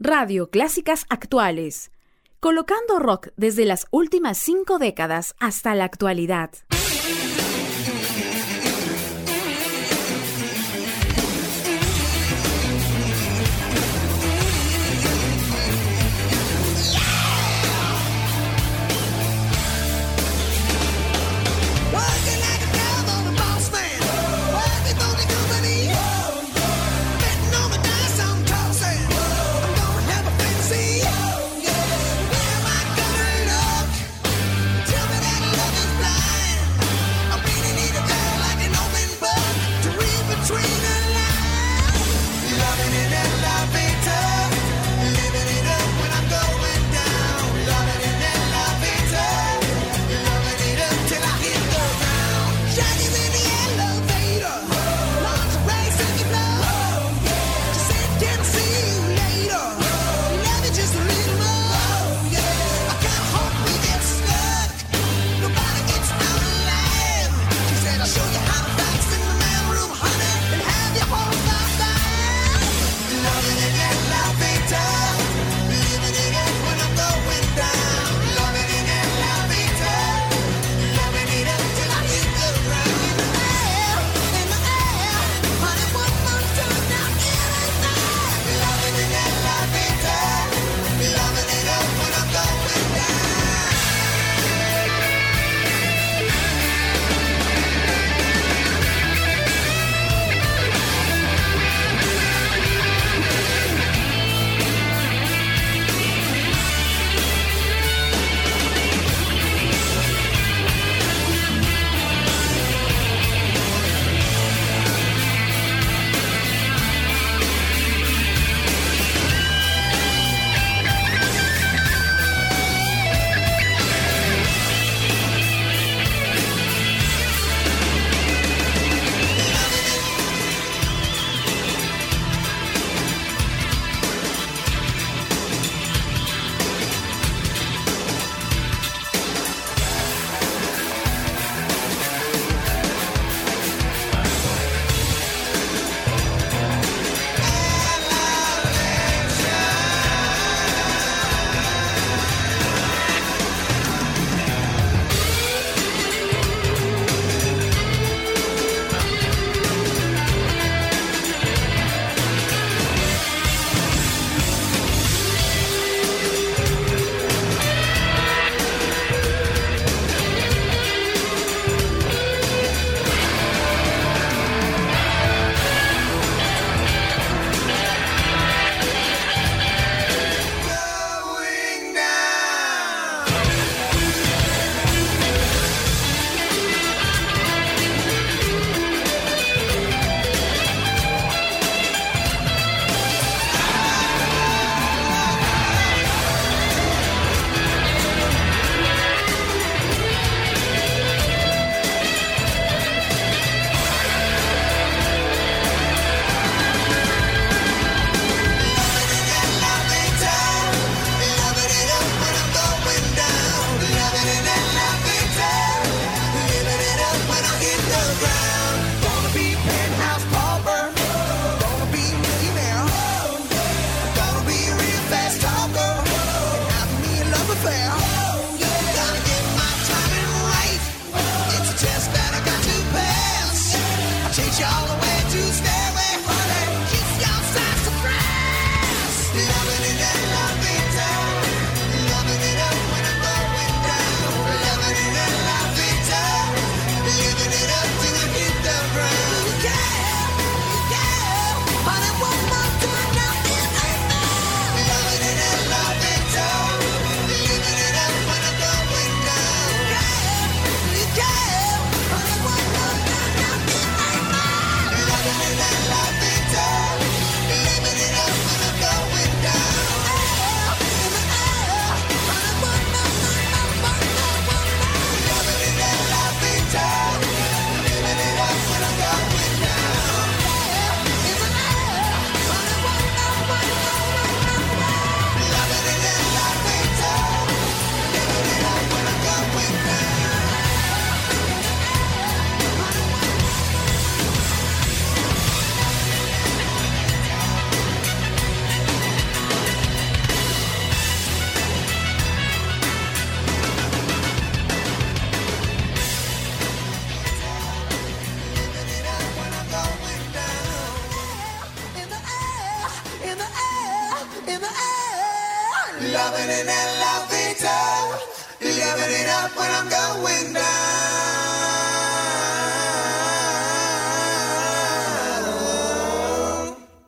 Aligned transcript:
Radio 0.00 0.50
Clásicas 0.50 1.06
Actuales, 1.08 1.92
colocando 2.40 2.98
rock 2.98 3.28
desde 3.36 3.64
las 3.64 3.86
últimas 3.92 4.38
cinco 4.38 4.78
décadas 4.78 5.36
hasta 5.38 5.72
la 5.76 5.84
actualidad. 5.84 6.50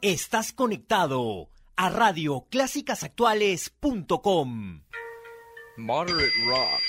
Estás 0.03 0.53
conectado 0.53 1.49
a 1.75 1.89
radioclásicasactuales.com. 1.89 4.83
Moderate 5.79 6.33
Rock. 6.47 6.83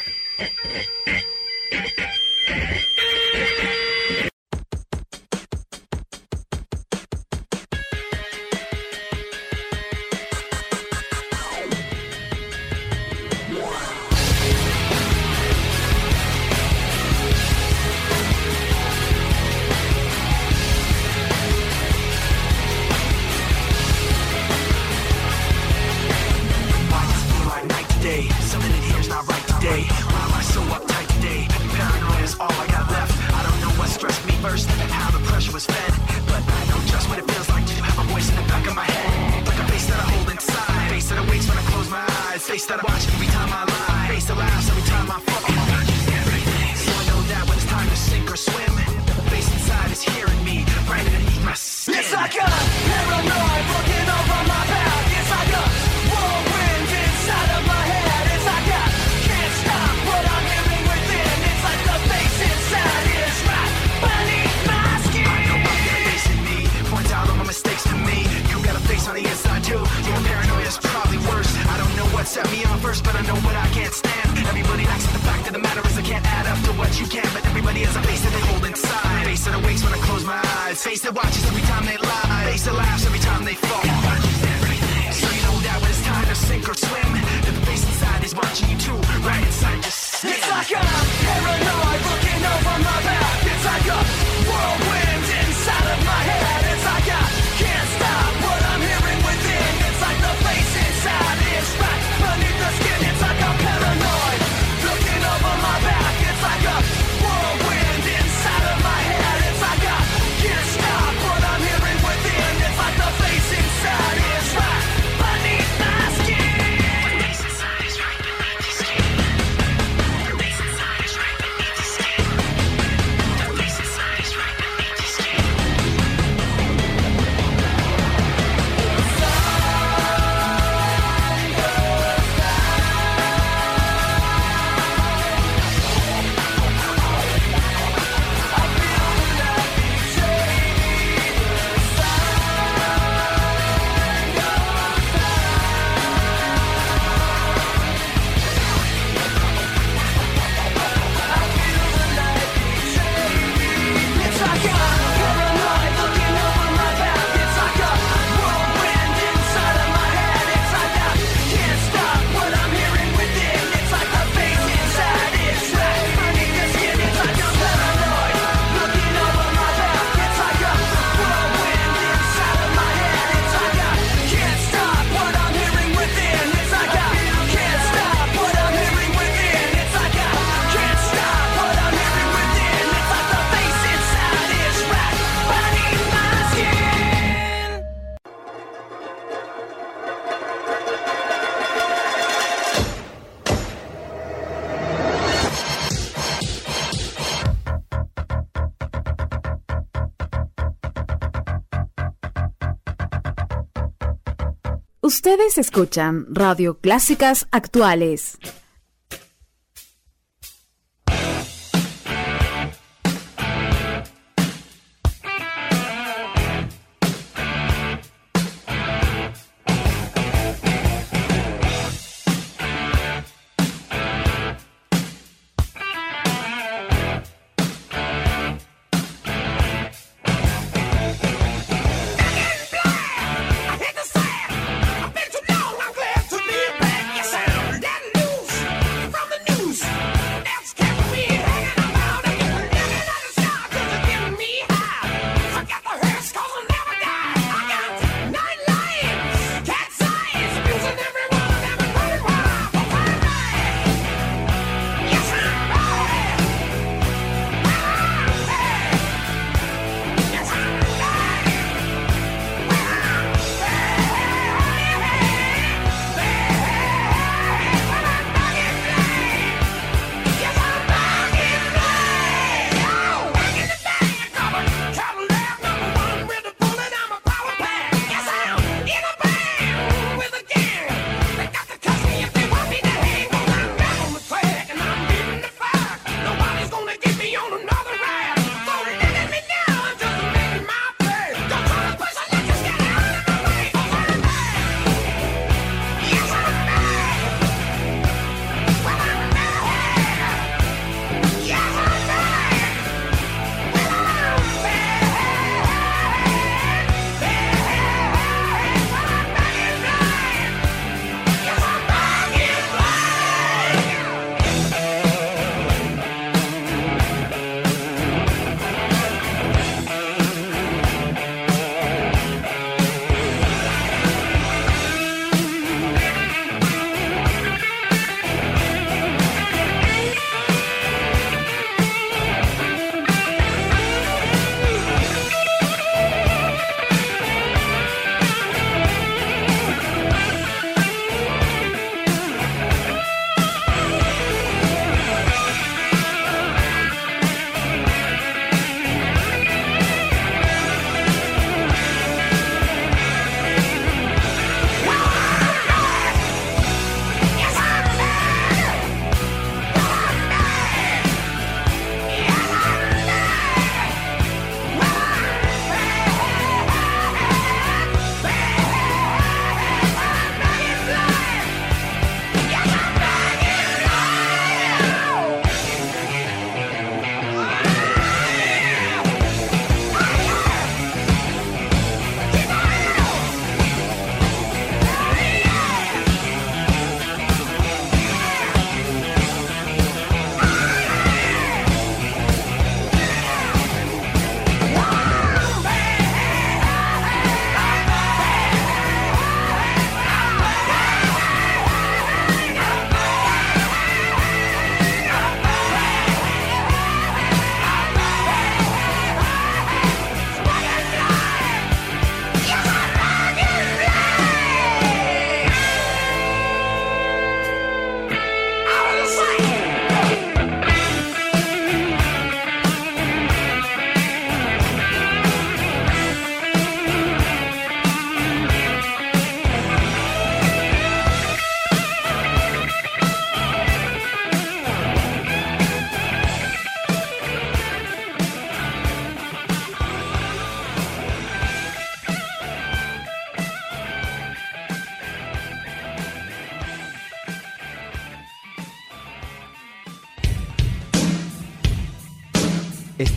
Ustedes 205.27 205.57
escuchan 205.57 206.25
Radio 206.29 206.77
Clásicas 206.79 207.49
Actuales. 207.51 208.37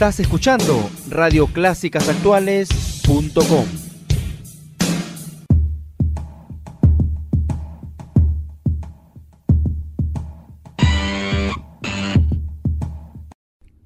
Estás 0.00 0.20
escuchando 0.20 0.88
radioclásicasactuales.com. 1.10 3.66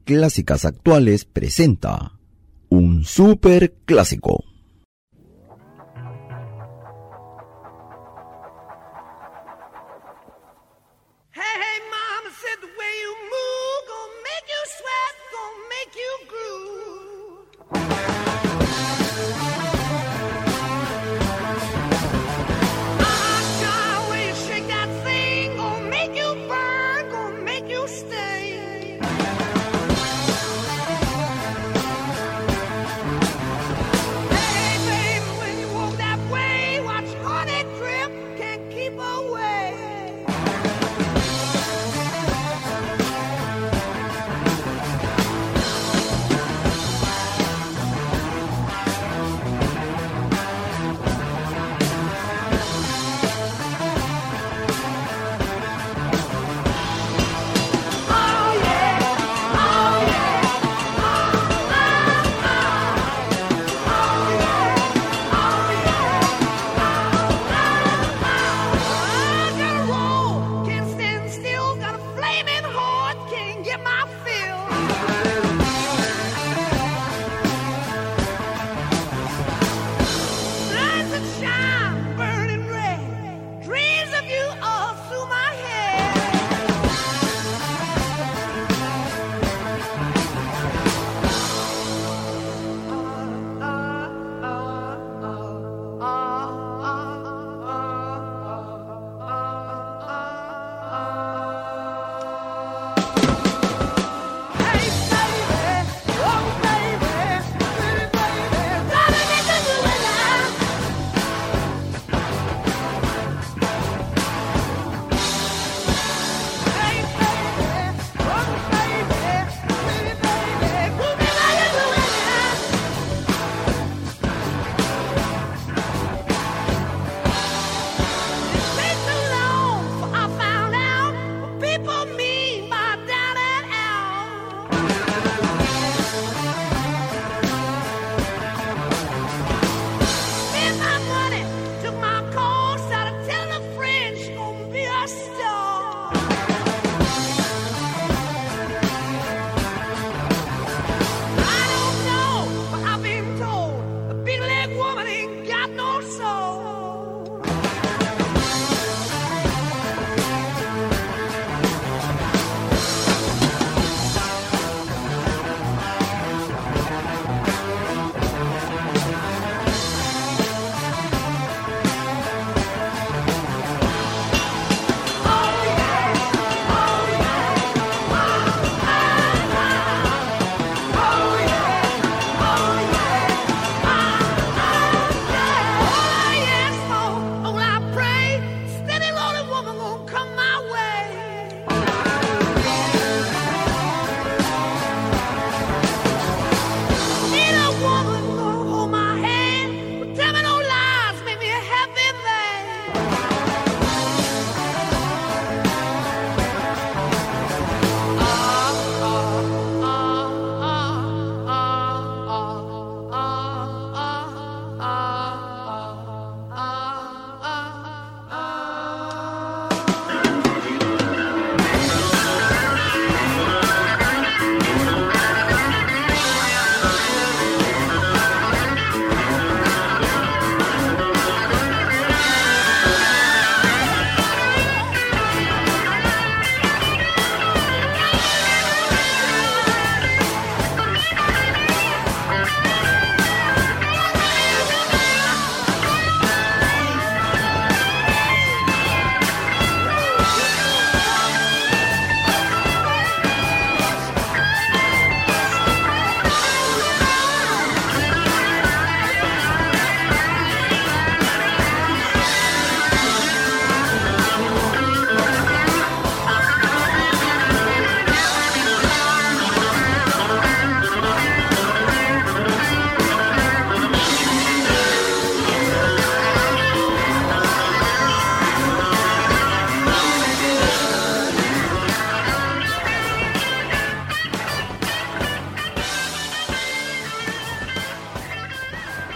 Clásicas 0.04 0.64
Actuales 0.64 1.25
presenta 1.25 2.12
un 2.68 3.02
super 3.02 3.75
clásico. 3.85 4.44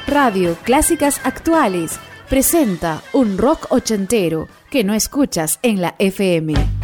Radio 0.08 0.56
Clásicas 0.62 1.20
Actuales 1.22 2.00
presenta 2.30 3.02
un 3.12 3.36
rock 3.36 3.66
ochentero 3.68 4.48
que 4.70 4.82
no 4.82 4.94
escuchas 4.94 5.58
en 5.62 5.82
la 5.82 5.96
FM. 5.98 6.77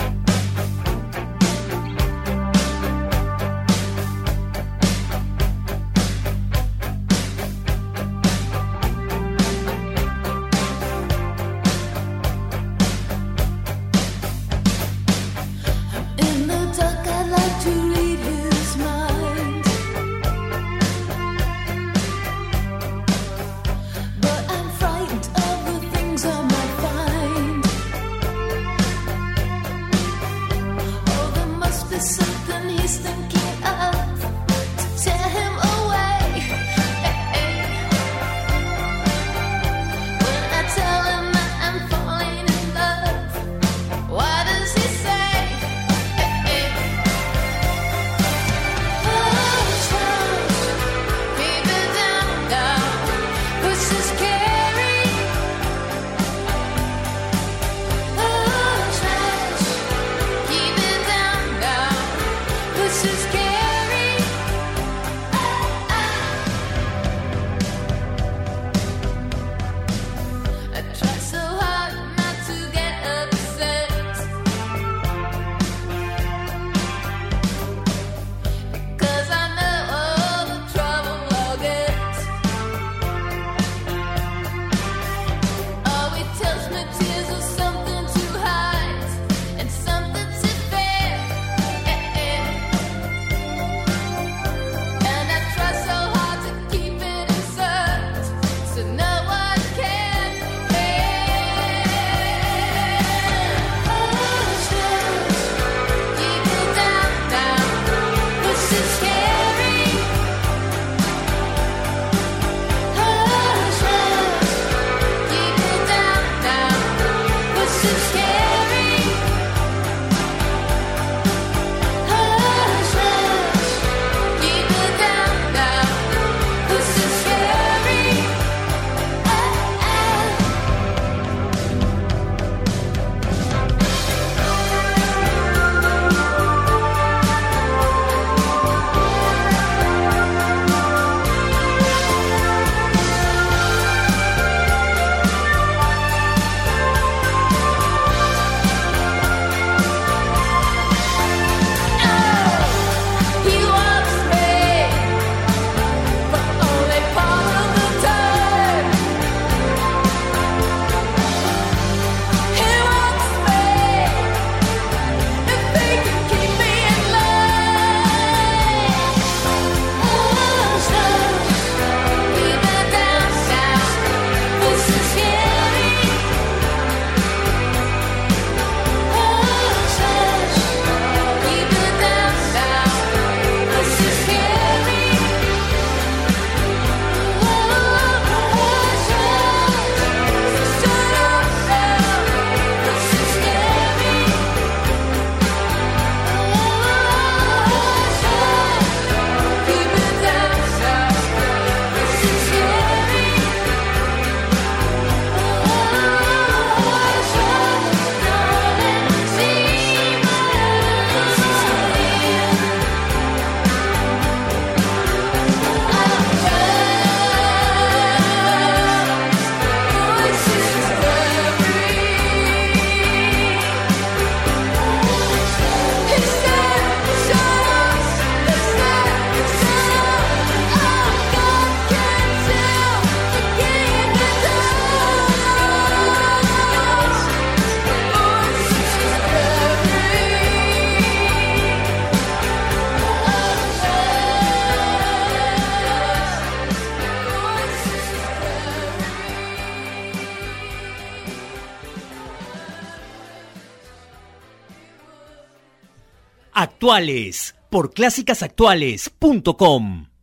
Actuales 256.84 257.56
por 257.70 257.94
clásicasactuales.com 257.94 260.13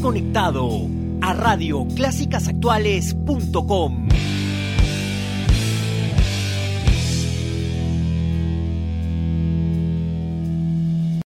conectado 0.00 0.88
a 1.20 1.34
radioclásicasactuales.com. 1.34 4.07